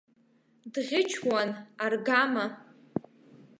[0.73, 1.49] Дӷьычуан
[1.83, 2.45] аргама!